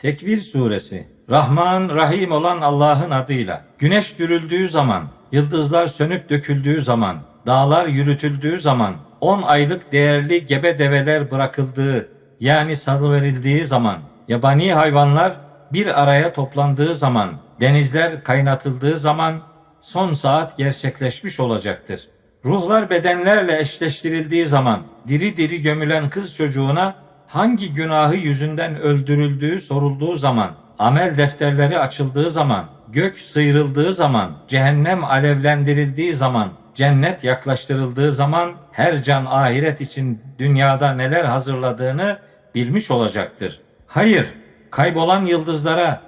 [0.00, 7.86] Tekvir suresi Rahman Rahim olan Allah'ın adıyla güneş dürüldüğü zaman, yıldızlar sönüp döküldüğü zaman, dağlar
[7.86, 12.08] yürütüldüğü zaman, on aylık değerli gebe develer bırakıldığı
[12.40, 15.32] yani salıverildiği zaman, yabani hayvanlar
[15.72, 17.30] bir araya toplandığı zaman,
[17.60, 19.40] denizler kaynatıldığı zaman
[19.80, 22.08] son saat gerçekleşmiş olacaktır.
[22.44, 26.94] Ruhlar bedenlerle eşleştirildiği zaman diri diri gömülen kız çocuğuna
[27.30, 36.12] hangi günahı yüzünden öldürüldüğü sorulduğu zaman, amel defterleri açıldığı zaman, gök sıyrıldığı zaman, cehennem alevlendirildiği
[36.12, 42.18] zaman, cennet yaklaştırıldığı zaman her can ahiret için dünyada neler hazırladığını
[42.54, 43.60] bilmiş olacaktır.
[43.86, 44.26] Hayır,
[44.70, 46.00] kaybolan yıldızlara,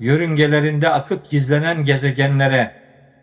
[0.00, 2.72] yörüngelerinde akıp gizlenen gezegenlere,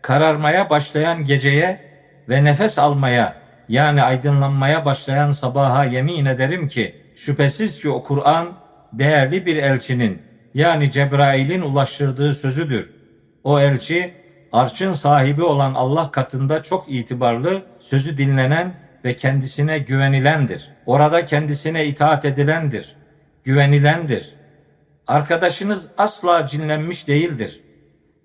[0.02, 1.80] kararmaya başlayan geceye
[2.28, 3.36] ve nefes almaya
[3.68, 8.58] yani aydınlanmaya başlayan sabaha yemin ederim ki şüphesiz ki o Kur'an
[8.92, 10.22] değerli bir elçinin
[10.54, 12.90] yani Cebrail'in ulaştırdığı sözüdür.
[13.44, 14.14] O elçi
[14.52, 20.70] arşın sahibi olan Allah katında çok itibarlı, sözü dinlenen ve kendisine güvenilendir.
[20.86, 22.96] Orada kendisine itaat edilendir,
[23.44, 24.34] güvenilendir.
[25.06, 27.60] Arkadaşınız asla cinlenmiş değildir.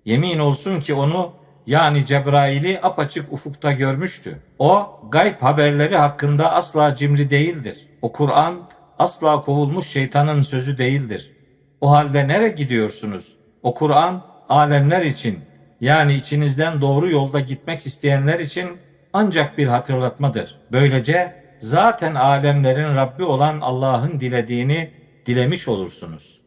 [0.04, 1.32] Yemin olsun ki onu
[1.66, 4.38] yani Cebrail'i apaçık ufukta görmüştü.
[4.58, 7.88] O gayb haberleri hakkında asla cimri değildir.
[8.02, 11.32] O Kur'an asla kovulmuş şeytanın sözü değildir.
[11.80, 13.36] O halde nereye gidiyorsunuz?
[13.62, 15.38] O Kur'an alemler için
[15.80, 18.68] yani içinizden doğru yolda gitmek isteyenler için
[19.12, 20.58] ancak bir hatırlatmadır.
[20.72, 24.90] Böylece zaten alemlerin Rabbi olan Allah'ın dilediğini
[25.26, 26.41] dilemiş olursunuz.''